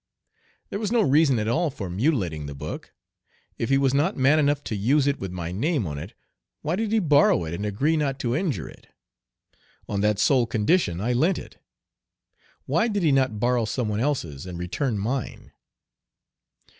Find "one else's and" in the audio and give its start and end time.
13.89-14.57